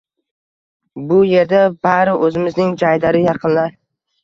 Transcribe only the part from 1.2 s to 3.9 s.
yerda bari o‘zimizning jaydari yaqinlar.